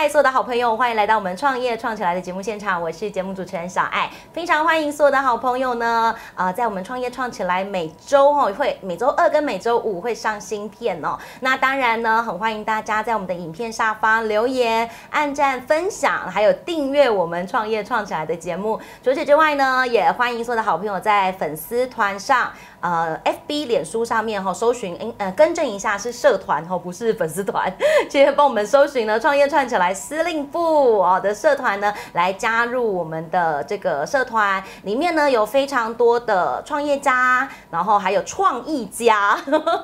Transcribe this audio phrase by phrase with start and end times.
[0.00, 18.80] 嗨，所有的好朋友，欢迎来到我们创业创起来的节目现场，我是节目主持人小爱，非常欢迎所有的好朋友呢，呃，在我们创业创起来每周哦会每周二跟每周五会上新片哦，那当然呢，很欢迎大家在我们的影片下方留言、按赞、分享，还有订阅我们创业创起来的节目。
[19.04, 22.50] 除此之外呢，也欢迎所有的好朋友在粉丝团上。
[22.82, 27.70] 呃，FB 脸书上面哈，搜寻，嗯呃，更正一下是社团哈，不是粉丝团，
[28.08, 39.36] 谢谢帮我们搜寻呢，创业串起来司令部哦的社团呢，来加入我们的这个社团，里面呢有非常多的创业家，然后还有创意家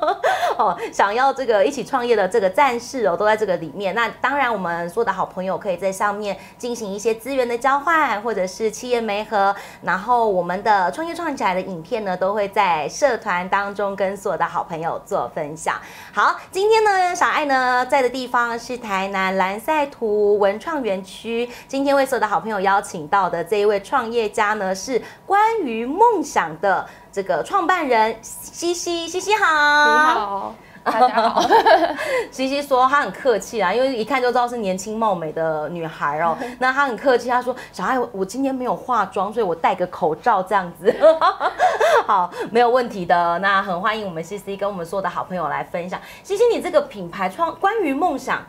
[0.59, 3.95] 哦，想要这个一起创业的这个战士哦，都在这个里面。
[3.95, 12.87] 那当然，我们所有的好朋友可以在上面进行一些资源的交换，或者是企业媒合，然后我们的创业创起来的影片呢，都会在。
[12.89, 15.75] 社团当中跟所有的好朋友做分享。
[16.15, 21.49] 好，今天呢，小爱呢在的地方是台南蓝赛图文创园区。
[21.67, 29.09] 今天为所有的好朋友邀请到的这一位创业家呢，是关于梦想的这个创办人西西。
[29.09, 30.55] 西西好，你好。
[30.85, 31.43] 大家好，
[32.31, 36.39] 西西说她很客气啊，因为一看就知道是年轻貌美的女孩哦。
[36.61, 40.95] 那她很客气，她说：“小爱，我今天没有化妆，所以我戴个口罩这样子。
[42.07, 43.37] ”好，没有问题的。
[43.41, 46.01] 那很欢迎我们西西跟我们所有的好朋友来分享。
[46.23, 48.47] 西西，你这个品牌创关于梦想，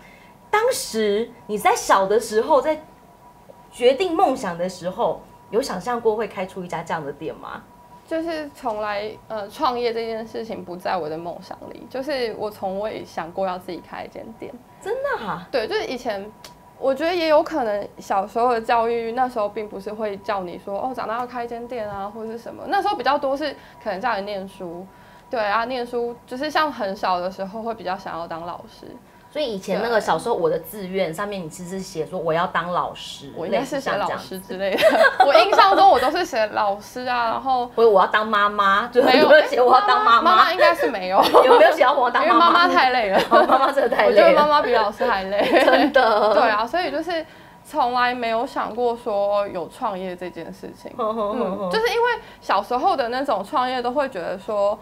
[0.49, 2.81] 当时你在小的时候，在
[3.71, 7.63] 决定梦想的时候，有想象过会开出一家这样的店吗？
[8.07, 14.53] 就是从来呃创业这件事情不在我的梦想里，就是我从未想过要自己开一间店。
[14.81, 15.45] 真的哈？
[15.51, 16.31] 对，就是以前
[16.79, 23.53] 我觉得也有可能小时候的教育那时候并不是会叫你说哦长大要开一间店啊或者是什么，那时候比较多是
[23.83, 24.87] 可能叫你念书，
[25.29, 28.87] 对啊念书就是像很小的时候会比较想要当老师。
[29.29, 34.83] 所以以前那个小时候我的志愿上面，你其实写说我要当老师，我应该是写老师之类的。
[35.27, 40.31] 我印象中我都是写老师啊，然后我我要当妈妈，就没有写我要当妈妈。
[40.31, 42.33] 妈妈应该是没有，有没有写要我当妈妈？
[42.33, 44.09] 因为妈妈太累了， 妈妈真的太累。
[44.09, 46.33] 我觉得妈妈比老师还累，真的。
[46.33, 47.23] 对啊，所以就是
[47.65, 50.91] 从来没有想过说有创业这件事情。
[50.97, 54.79] 嗯，就是因为小时候的那种创业都会觉得说。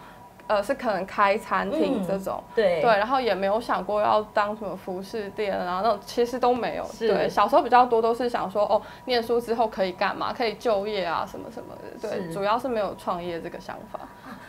[0.47, 6.85] 呃，是可能开餐厅这种，对对，然后也没有想过要当什么服饰店啊，那种其实都没有。
[6.99, 10.31] 对，小时候比较多都是想说，哦，念书之后可以干嘛？
[10.31, 12.09] 可以就业啊，什么什么的。
[12.09, 13.99] 对，主要是没有创业这个想法。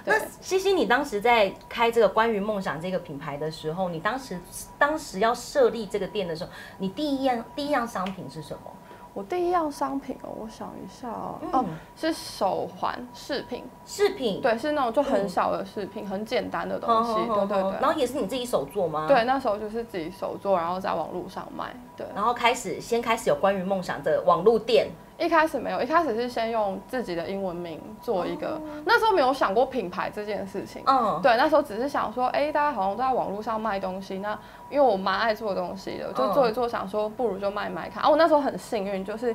[0.04, 4.38] 那西西，你当时在开这个关于梦想这个品牌的时候，你当时
[4.78, 8.60] 当时要设立这个店的时候，你第一样第一样商品是什么？
[9.16, 11.64] 我第一样商品哦，我想一下哦，哦，
[11.96, 17.80] 是手环饰品，饰品，对，是那种就很小的饰品，很简单的东西，对对对。
[17.80, 19.06] 然后也是你自己手做吗？
[19.08, 22.06] 对，那时候就是自己手做，然后在网络上卖，对。
[22.14, 24.90] 然后开始先开始有关于梦想的网络店。
[25.18, 30.82] 一开始没有，一开始是先用自己的英文名做一个，那时候没有想过品牌这件事情。
[30.86, 34.38] 嗯，对，那时候只是想说，哎，大家好像都在网络上卖东西，那
[34.70, 38.02] 因为我蛮爱做东西的，就做一做，想说不如就卖卖看。
[38.02, 39.34] 啊，我那时候很幸运，就是。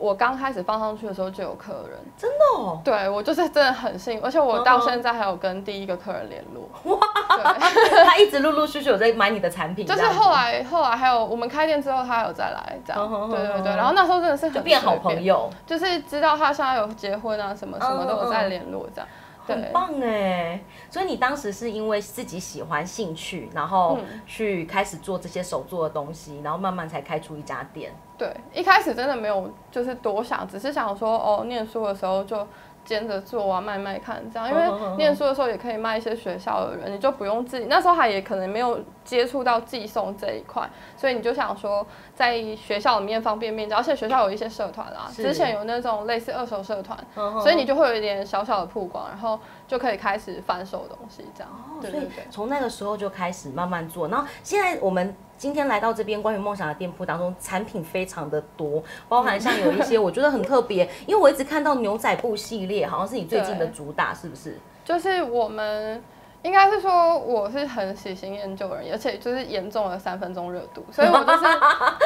[0.00, 2.80] 我刚开始放上去的时候就有客人，真的哦。
[2.84, 6.94] 对我就是真的很幸运，而且我到现在还有跟第一个客人联络。
[6.94, 9.86] 哇，他一直陆陆续续有在买你的产品。
[9.86, 13.30] 就是后来后来还有我们开店之后，他有再来这样。
[13.30, 19.08] 对对对，然后那时候真的是就变好朋友，就是知道他现在有结婚啊，什么什么都有在联络这样。
[19.46, 20.60] 很棒哎！
[20.90, 27.90] 所以你当时是因为自己喜欢兴趣，然后去开始做这些手做的东西，然后慢慢才开出一家店。
[28.18, 32.46] 对，一开始真的没有，就是多想，只是想说，哦，念书的时候就
[32.88, 34.48] 兼着做啊，卖卖看这样。
[34.48, 37.66] 因为念书的时候也可以卖一些学校的人，你就不用自己。
[37.68, 40.66] 那时候还也可能没有接触到寄送这一块，
[40.96, 49.38] 所以你就想说，在学校里面方便面交，而且学校有一些社团啊，之前有那种类似二手社团，所以你就会有一点小小的曝光，然后
[49.68, 51.52] 就可以开始贩售东西这样。
[51.80, 55.14] 对对对，从那个时候就开始慢慢做，然后现在我们。
[55.38, 64.58] 今天来到这边关于梦想的店铺当中，产品非常的多，包含像有一些我觉得很特别，因为我一直看到牛仔布系列，好像是你最近的主打，是不是？
[64.84, 66.02] 就是我们
[66.42, 71.44] 应该是说我是很喜新厌旧人，而且就是严重的三分钟热度， 所以我就是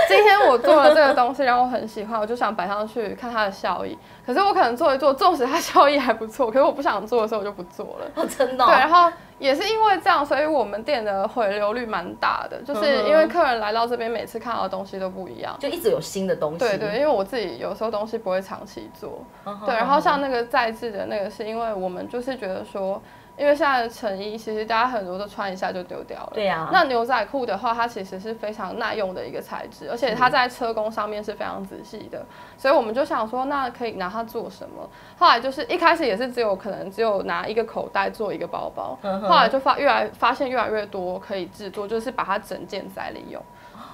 [0.08, 3.96] 今天我做了这个东西，然后我很喜欢，我就想摆上去看它的效益。
[4.24, 8.06] 可是我可能做一做，纵使它效益还不错，可是我不想做的时候我就不做了。
[8.22, 8.64] 哦，真的。
[8.66, 9.10] 对，然后。
[9.38, 16.58] 也是因为这样，所以我们店的回流率蛮大的，就是因为客人来到这边，每次看到的东西都不一样，就一直有新的东西。
[16.60, 19.24] 对对，因为我自己有时候东西不会长期做，
[19.66, 19.74] 对。
[19.74, 23.02] 然后像那个在制的那个，是因为我们就是觉得说，
[23.38, 26.32] 因为现在的成衣其实大家很多都穿一下就丢掉了。
[26.34, 32.24] 对啊那牛仔裤的话，它其实是非常耐用的一个材质，而且它在车工上面是非常仔细的，
[32.56, 34.88] 所以我们就想说，那可以拿它做什么？
[35.18, 43.42] 后来就是一开始也是只有可能只有拿一个口袋做一个包包，后来就发越来发现越来越多可以制作，就是把它整件在利用。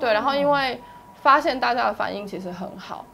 [0.00, 0.81] 对，然后因为
[1.14, 3.05] 发现大家的反应其实很好。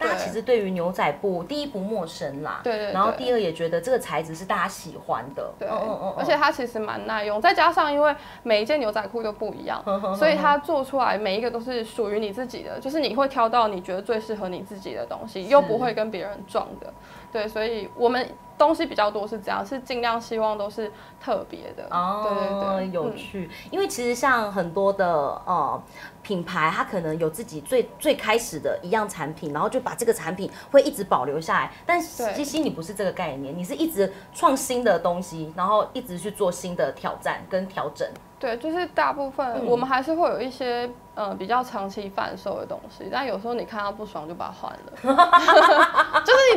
[0.00, 9.84] 对大家其实对于牛仔布，第一不陌生啦，对对对然后第二也觉得这个材质是大家喜欢的，对，嗯嗯嗯而且它其实蛮耐用，再加上因为每一件牛仔裤都不一样，
[10.16, 16.92] 所以它做出来每一个都是属于你自己的，就是你会挑到你觉得最适合你自己的东西，又不会跟别人撞的。
[17.30, 18.26] 对，所以我们
[18.60, 21.86] 东西比较多是这样，是尽量希望都是特别的。
[21.90, 23.48] 哦，对对对，嗯有趣。
[23.70, 25.06] 因为其实像很多的
[25.46, 25.82] 呃
[26.22, 31.72] 品牌，它可能有自己最最开始的一样产品，然后就把这个产品会一直保留下来。
[31.86, 38.06] 但对西西你不是这个概念，你是一直创新的东西，然后一直去做新的挑战跟调整。
[38.38, 45.99] 对，就是大部分嗯我们还是会有一些呃比较长期贩售的东西，但有时候你看到不爽就把它换了，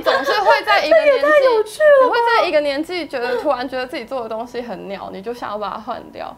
[0.01, 6.35] 就是你总是会在一个 年纪，你会在一个年纪觉得突然觉得自己做的东西很鸟，你就想要把它换掉。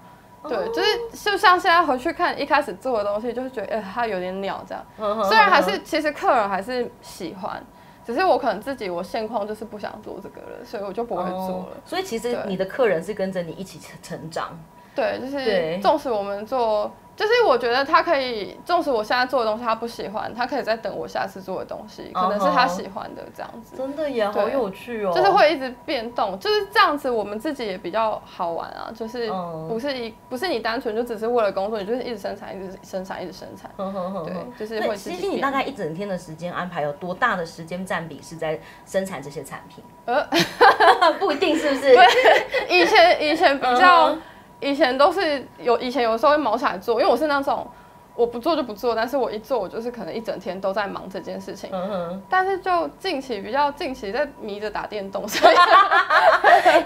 [0.48, 5.24] 对，就是就像现在回去看一开始做的东西，就是觉得哎、它有点鸟这样。
[5.24, 7.64] 虽然还是其实客人还是喜欢，
[8.06, 11.78] 只是我可能自己我现况就是不想做这个了，所以我就不会做哦了。
[11.84, 14.56] 所以其实你的客人是跟着你一起成长。
[14.94, 23.78] 对，就是纵使我们做，就是我觉得他可以，纵使我现在做的东西他不喜欢，他可以再等我下次做的东西，可能是他喜欢的这样子。
[23.78, 28.92] 真的也好有趣哦，就是会一直变动，就是这样子，我们自己也比较好玩啊。
[28.94, 33.72] 就是嗯不是一不是你单纯就只是为了工作，你就是一直生产，一直生产，一直生产。
[33.78, 39.84] 对哼，就是那会自己变西西你大概一整天的时间安排有多大的时间占比是在生产这些产品？
[40.06, 40.28] 呃，
[41.20, 41.96] 不一定是不是？
[42.70, 44.22] 以前以前比较嗯，
[44.60, 47.68] 以前都是有以前有时候会毛起来做，因为我是那种
[48.16, 51.70] 我不做就不做，但是我一做我就是可能一整天都在忙这件事情。
[51.74, 56.86] 嗯哼，但是就近期比较近期在迷着打电动，所以也太可爱了。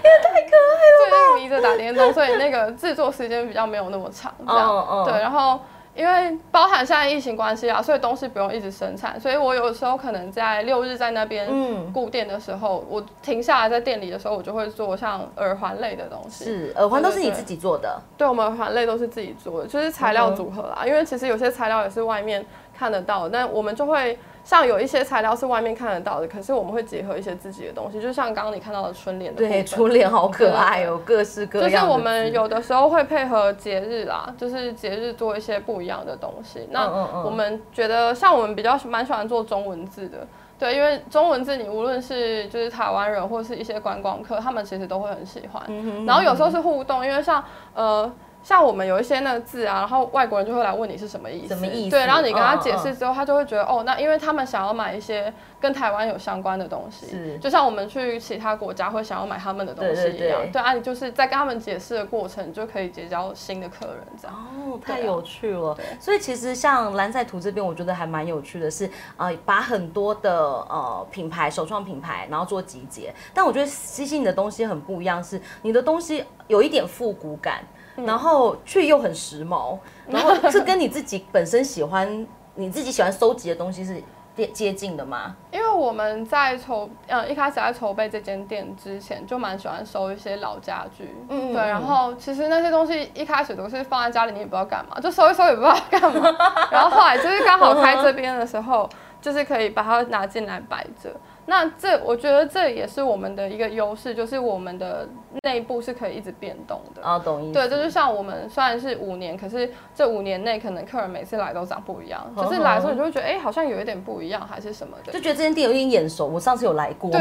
[0.98, 5.12] 最近迷着打电动，所以那个制作时间比较没有那么长，这样、对。
[5.20, 5.60] 然后
[5.94, 16.44] 因为包含现在疫情关系啊，所以东西不用一直生产，所以我有时候可能在六日在那边嗯顾店的时候，我停下来在店里的时候，我就会做像耳环类的东西。
[16.44, 20.84] 是耳环都是你自己做的，对，我们耳环类都是自己做的，就是材料组合啦。
[20.86, 22.44] 因为其实有些材料也是外面
[22.78, 29.66] 看得到的，但我们就会像有一些材料是外面看得到的，可是我们会结合一些自己的东西，就像刚刚你看到的春联的部对，分。
[29.66, 36.68] 初恋好可爱哦，各式各样的就是我们有的时候会配合节日啦，就是节日做一些不一样的东西。
[36.70, 36.88] 那
[37.24, 40.26] 我们觉得，像我们比较蛮喜欢做中文字的，
[40.58, 45.62] 对，因为中文字你无论是就是台湾人或是一些观光客，他们其实都会很喜欢。
[45.68, 47.44] 嗯然后有时候是互动，因为像
[47.74, 48.10] 呃。
[48.42, 51.90] 像我们有一些那个字啊，然后外国人就会来问你是什么意思，什么意思？
[51.90, 57.38] 对，然后你跟他解释之后，他就会觉得哦，那因为他们想要买一些跟台湾有相关的东西，是。
[57.38, 64.36] 就像我们去其他国家会想要买他们的东西一样，对对啊，你就是在跟他们解释的过程，你就可以结交新的客人这样。
[64.36, 65.74] 哦，太有趣了。
[65.74, 65.84] 对。
[66.00, 73.12] 所以其实像蓝赛图这边，我觉得还蛮有趣的是，呃，把很多的呃品牌、首创品牌，然后做集结。
[73.34, 77.66] 但我觉得西西你的东西很不一样，是你的东西有一点复古感，嗯
[77.96, 84.02] 然后却又很时髦，然后是跟你自己本身喜欢、你自己喜欢收集的东西是
[84.36, 85.36] 接接近的吗？
[85.50, 96.34] 因为我们在筹，呃，一开始在筹备这间店之前，就蛮喜欢收一些老家具，对，嗯对然后其实那些东西一开始都是放在家里，你也不知道干嘛，就收一收也不知道干嘛，
[96.72, 98.88] 然后后来就是刚好开这边的时候，
[99.20, 101.10] 就是可以把它拿进来摆着。
[101.50, 105.08] 那这我觉得这也是我们的一个优势，就是我们的
[105.42, 107.02] 内部是可以一直变动的。
[107.02, 107.52] 啊，懂意思。
[107.54, 115.18] 对，这就像我们虽然是五年，可是这五年内可能客人每次来都长不一样，嗯就是来的时候你就会觉得，哎、好像有一点不一样，还是什么的就。
[115.18, 117.10] 觉得这间店有点眼熟，我上次有来过？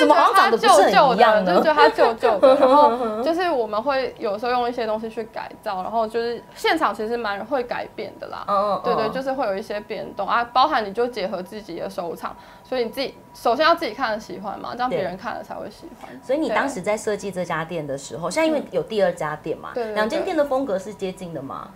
[0.00, 1.62] 怎么好像长得不是很一样就呢？
[1.62, 2.90] 觉得它旧旧的，然后
[3.22, 8.44] 就是我们会有时候用一些东西去改造，然后就是现场其实蛮会改变的啦。
[8.48, 13.03] 嗯嗯，对对，嗯就是会有一些变动啊，包含你就结合自己的收藏，所以你自己
[13.34, 16.08] 首先要自己看了喜欢嘛，这样别人看了才会喜欢。
[16.22, 21.70] 所以你当时在设计这家店的时候，现在因为有第二家店嘛，嗯对对对两间店的风格是接近的吗？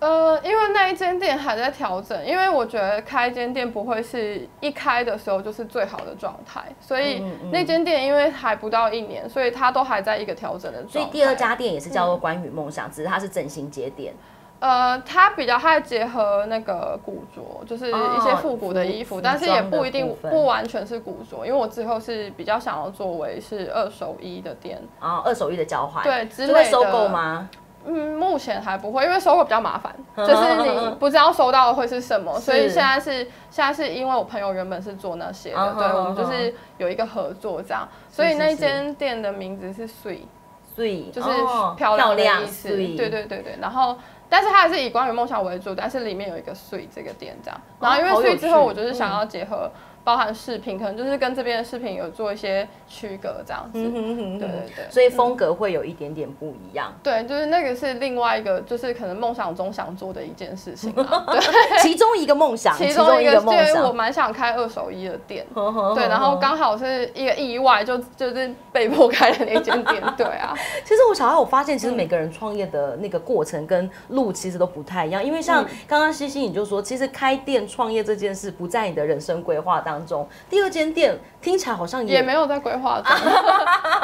[0.00, 7.20] 呃，因为那一间店还在调整，因为我觉得开一间店不会是一开的时候就是最好的状态，所以
[7.50, 11.00] 那间店因为还不到一年，所以它都还在一个调整的状态。
[11.00, 14.14] 所以第二家店也是叫做关于梦想，只是它是整形街店。
[14.60, 27.48] 呃，它比较爱结合那个古着，就是一些复古的衣服，服但是也不一定不完全是古着，因为我之后是比较想要作为是二手衣的店，然后二手衣的交换，对之类的收购吗？
[27.86, 40.26] 嗯，目前还不会，因为收购比较麻烦， 就是你不知道收到的会是什么，所以现在是现在是因为我朋友原本是做那些的，对我们就是有一个合作这样，所以那间店的名字是 Sweet，
[40.74, 43.96] 所以就是哦漂亮的意思，对对对对，然后。
[44.28, 49.70] 但是它还是以关于梦想为主，但是里面有一个 Sweet 这个点这样，然后因为哦好有 Sweet 之后，我就是想要结合
[50.08, 56.90] 包含饰品，可能就是跟这边的饰品有做一些区隔这样子，嗯哼哼哼对对对所以风格会有一点点不一样。
[57.02, 61.24] 对，就是那个是另外一个，就是可能梦想中想做的一件事情啊。
[61.28, 61.38] 对，
[61.82, 63.98] 其中一个梦想， 其中一个，梦因为我。
[63.98, 65.44] 蛮想开二手衣的店。
[65.96, 70.00] 对，然后刚好是一个意外，就就是被迫开了那间店。
[70.16, 75.22] 对啊，其实我小孩我发现，其实每个人创业的那个过程跟路其实都不太一样。
[75.22, 80.26] 因为像嗯刚刚西西你就说，其实开店创业这件事不在你的人生规划当中。
[80.48, 83.16] 第二间店听起来好像也没有在规划中。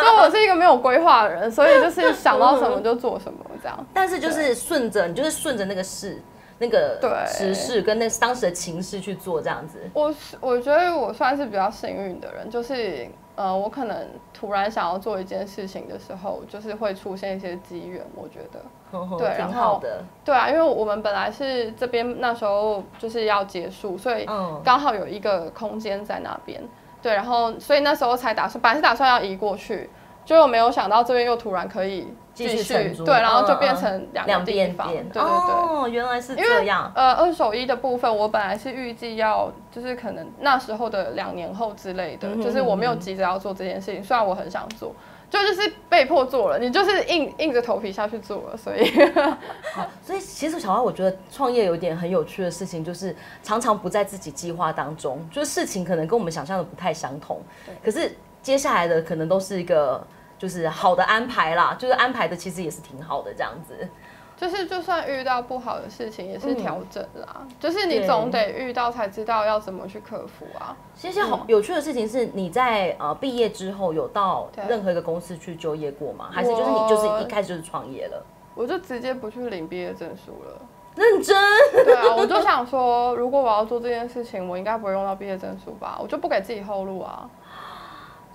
[0.01, 3.87] 就我是一个没有规划的人，所以就是想到什么就做什么这样。
[3.93, 6.21] 但是就是顺着，你就是顺着那个势、
[6.59, 9.79] 那个对时事跟那当时的情势去做这样子。
[9.93, 18.05] 我是我觉得我算是比较幸运的人，就是呃，我可能突然想要做一件事情的时候，就是会出现一些机缘。
[18.15, 18.61] 我觉得。
[18.93, 20.05] 呵呵挺对然后好的。
[20.25, 26.63] 对啊，因为我们本来是这边那时候就是要结束，所以嗯刚好有一个空间在那边。
[27.03, 29.91] 对，然后所以那时候才打算，本来是打算要移过去，
[30.25, 34.89] 结果没有想到这边又突然可以继续承租对，然后就变成两两个地方。
[34.91, 35.55] 边店对对对。
[35.55, 36.91] 哦，原来是这样。
[36.95, 44.93] 呃，二手衣的部分，我本来是预计要，就是可能那时候的两年后之类的，嗯哼就是我没有急着要做这件事情，虽然我很想做，
[45.31, 48.85] 就就是被迫做了，你就是硬硬着头皮下去做了，所以
[49.73, 57.41] 好所以其实小花，我觉得创业有一点很有趣的事情，就是常常不在自己计划当中，就是事情可能跟我们想象的不太相同，
[57.85, 60.05] 可是接下来的可能都是一个
[60.39, 63.89] 就是好的安排啦，就是安排的其实也是挺好的这样子。
[64.37, 70.77] 就是就算遇到不好的事情，也是嗯调整啦，就是你总得遇到才知道要怎么去克服啊。
[70.97, 76.31] 其实好有趣的事情是，你在呃毕业之后有到任何一个公司去就业过吗？
[76.33, 78.27] 还是就是你就是一开始就是创业了？
[78.57, 80.61] 我就直接不去领毕业证书了。
[80.97, 81.37] 认真，
[81.85, 85.99] 对啊，我就想说，如果我要做这件事情，我应该不会用到毕业证书吧？
[86.01, 87.29] 我就不给自己后路啊。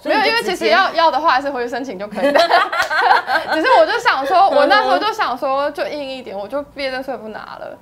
[0.03, 2.39] 没有，因为其实要要的话，还是回去申请就可以了。
[3.53, 7.77] 只是我就想说，我 那时候就想说，就硬一点，我就毕业证书也不拿了。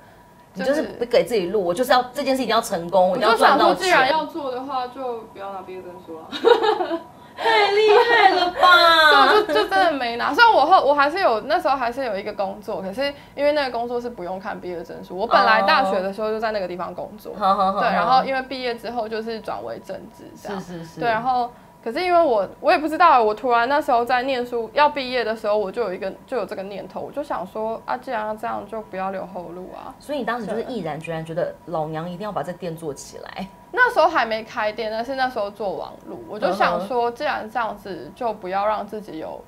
[0.54, 3.72] 你就是不给自己路，我就是要这件事一定要成功，我就想说。
[3.74, 7.00] 既然要做的话，就不要拿毕业证书了。
[7.36, 9.22] 太厉害了吧！
[9.22, 10.34] 我就就真的没拿。
[10.34, 17.32] 虽然我后我还是有那时候还是有一个工作，可是因为那个工作是不用看毕业证书，我本来大学的时候就在那个地方工作。
[17.38, 20.60] 好好好，对，然后因为毕业之后就是转为政治这样。
[20.60, 29.94] 是是是，对，然后可是因为我我也不知道，我突然那时候在念书要毕业的时候，我就有一个就有这个念头，我就想说啊，既然要这样，就不要留后路啊。
[30.00, 33.46] 所以你当时就是毅然决然觉得老娘一定要把这店做起来。
[33.70, 39.40] 那时候还没开店，但是那时候做网路，我就想说，既然这样子，就不要让自己有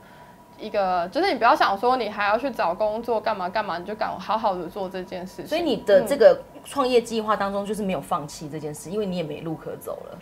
[0.58, 5.46] 一个，就是你不要想说你还要去找工作干嘛干嘛，你就敢好好的做这件事情。
[5.46, 10.18] 所以你的这个创业计划当中就是没有放弃这件事，因为你也没路可走了。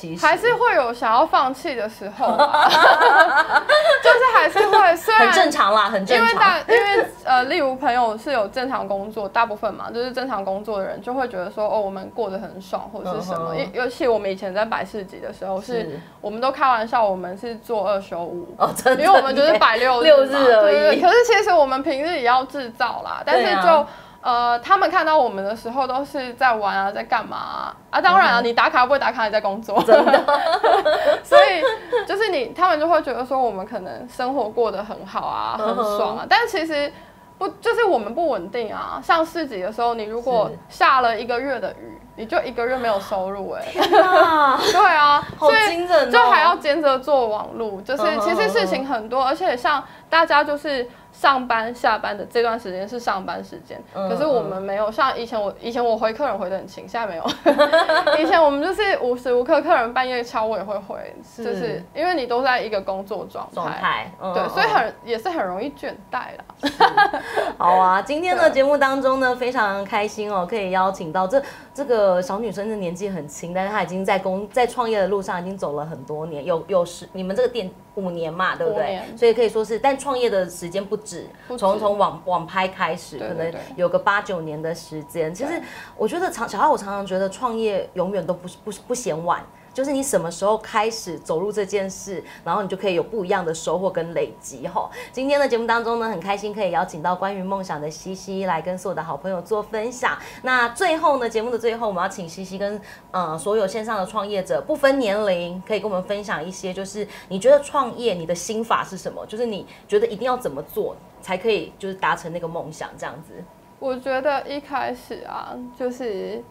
[0.00, 2.68] 其实还是会有想要放弃的时候啊，
[4.02, 6.58] 就是还是会，虽然很正常啦，很正因为大。
[6.60, 13.54] 因为呃，例如朋友是有正常工作，大部分嘛，就是正常工作的人就会觉得说，哦，我们过得很爽或者是什么。
[13.54, 18.48] 尤尤其我们以前在百事集的时候是，是我们都开玩笑，我们是做二休五。
[18.56, 21.00] 哦，真的，因为我们就是百六六日而对对对已。
[21.00, 23.86] 可是其实我们平日也要制造啦，但是就、
[24.22, 27.76] 呃，他们看到我们的时候都是在玩啊，在干嘛啊？
[27.90, 30.24] 啊当然啊，嗯你打卡不会打卡，你在工作，真的。
[31.24, 36.92] 所以就是你，他们就会觉得说我们可能生活过得很好啊，很爽啊，但其实。
[37.40, 39.00] 不，就是我们不稳定啊。
[39.02, 43.64] 上市集的时候，你如果下了一个月的雨，你就一个月没有收入哎、
[44.02, 46.10] 啊， 对啊，好所以惊人哦！
[46.12, 50.86] 就还要兼着做网路，就是嗯其实事情很多，而且像大家就是
[51.20, 57.24] 上班下班的这段时间是上班时间，嗯可是我们没有像以前我以前我回客人回的很勤，现在没有。
[58.18, 64.10] 以前我们就是无时无刻客人半夜敲我也会回，是就是因为你都在一个工作状状态。
[64.18, 67.20] 嗯对，所以嗯很也是很容易倦怠啦。
[67.58, 71.42] 好啊，今天的节目当中呢，非常开心哦，可以邀请到这
[71.74, 79.00] 这个个小女生的年纪很轻，但是她已经在工在创业的路上已经走了很多年，有有十你们这个店五年嘛，对不对？
[79.16, 81.26] 所以可以说是，但创业的时间不止，
[81.58, 85.34] 从从网网拍开始，可能有个八九年的时间。
[85.34, 85.60] 其实
[85.96, 89.44] 我觉得常小孩，我常常觉得创业永远都不不不嫌晚。
[89.72, 94.90] 就是你什么时候开始走入这件事，然后你就可以有不一样的收获跟累积哈。
[95.12, 100.18] 今天的节目当中呢，很开心可以邀请到关于梦想的西西来跟所有的好朋友做分享。
[100.42, 109.24] 那最后呢，节目的最后，我们要请西西跟呃所有线上的创业者，不分年龄，可以跟我们分享一些，就是你觉得创业你的心法是什么？
[109.26, 113.32] 就是你觉得一定要怎么做才可以，就是达成那个梦想这样子。
[113.78, 116.42] 我觉得一开始啊，就是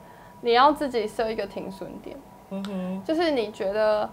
[0.42, 2.18] 你要自己设一个停损点，
[2.52, 4.10] 嗯哼，就是你觉得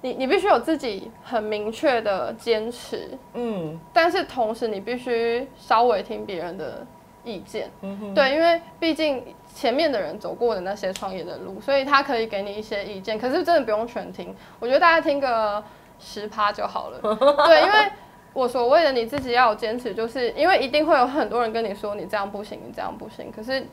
[0.00, 3.78] 你你必须有自己很明确的坚持，嗯。
[3.92, 6.86] 但是同时你必须稍微听别人的
[7.24, 9.22] 意见，嗯哼，对，因为毕竟
[9.54, 15.62] 前面的人走过的那些创业的路，所以他可以给你一些意见，可是真的不用全听，我觉得大家听个
[15.98, 17.00] 十趴就好了，
[17.46, 17.92] 对，因为。
[18.34, 23.64] 我所谓的你自己要有坚持，就是因为一定会有很多人跟你说你这样不行，你这样不行，可是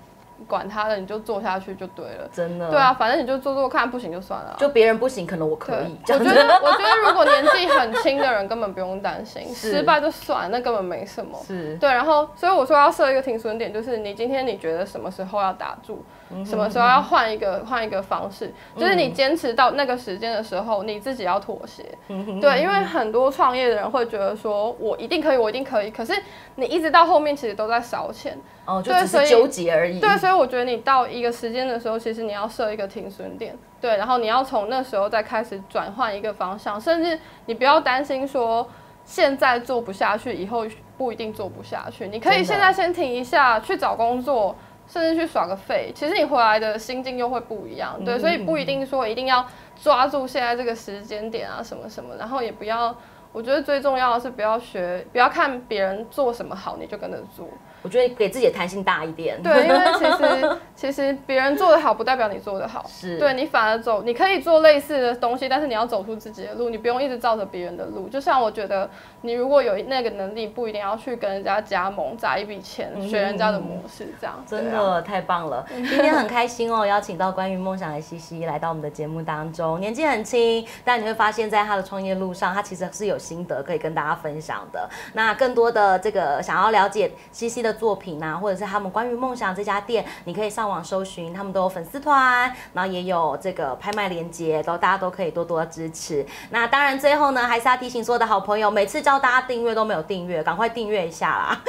[0.47, 2.27] 管他的，你就做下去就对了。
[2.31, 4.57] 真的，对啊，，反正你就做做看，不行就算了啊。
[4.59, 11.37] 就别人不行，可能我可以，，我觉得我觉得如果年纪很轻的人根本不用担心， 失败就算了，那根本没什么。
[11.45, 21.83] 是，对，然后所以我说要设一个停损点，就是你今天你觉得什么时候要打住，嗯什么时候要换一个换一个方式，就是你坚持到那个时间的时候，你自己要妥协。
[22.07, 26.13] 嗯对，因为很多创业的人会觉得说我一定可以，我一定可以，可是
[26.55, 28.37] 你一直到后面其实都在烧钱。
[28.65, 29.99] 哦，就对所以只是纠结而已。
[29.99, 38.69] 对，所以我觉得你到一个时间的时候，其实你要设一个停损点，对，然后你要从那时候再开始转换一个方向，甚至你不要担心说
[39.03, 40.65] 现在做不下去，以后
[40.97, 44.55] 不一定做不下去，你可以现在先停一下，去找工作。
[44.91, 49.47] 甚至去耍个废，其实你回来的心境又会不一样，对，所以不一定说一定要
[49.81, 52.93] 抓住现在这个时间点啊，什么什么，然后也不要，
[53.31, 57.47] 我觉得最重要的是不要学，不要看别人做什么好你就跟着做，
[57.81, 59.41] 我觉得给自己的弹性大一点。
[59.41, 68.07] 对，因为其实 其实别人做的好不代表你做的好，是对你反而走，你可以做类似的东西，但是你要走出自己的路，你不用一直照着别人的路。
[68.09, 68.89] 就像我觉得，
[69.21, 75.65] 你如果有那个能力，不一定要去跟人家加盟砸一笔钱，学人家的模式，这样真的太棒了！
[75.69, 79.79] 今天很开心哦，邀请到关于梦想的西西来到我们的节目当中。
[79.79, 84.89] 年纪很轻，但你会发现在他的创业路上，他其实是有心得可以跟大家分享的。
[85.13, 96.25] 那更多的这个想要了解西西的作品啊，或者是他们关于梦想这家店，你可以上网搜寻，他们都有粉丝团，然后也有这个拍卖链接，都大家都可以多多支持。
[96.49, 101.61] 那当然最后呢，还是要提醒所有的好朋友，每次叫大家订阅都没有订阅，赶快订阅一下啦！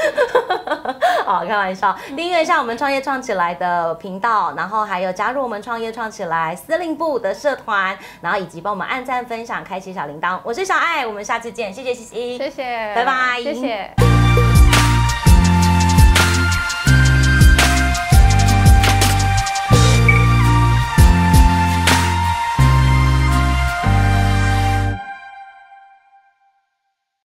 [1.24, 10.38] 好，开玩笑，订阅一下我们创业创起来的频道，然后还有加入我们创业创起来司令部的社团，然后以及帮我们按赞、分享、开启小铃铛。
[10.42, 14.51] 我是小爱，我们下次见，谢谢西西，谢谢，拜拜谢谢。